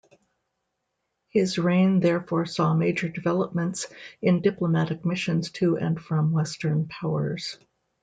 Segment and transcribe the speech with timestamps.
[1.29, 3.85] His reign therefore saw major developments
[4.19, 7.59] in diplomatic missions to and from Western powers.